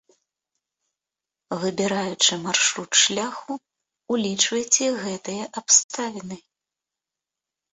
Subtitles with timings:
[1.63, 3.53] Выбіраючы маршрут шляху,
[4.17, 6.37] улічвайце гэтыя абставіны.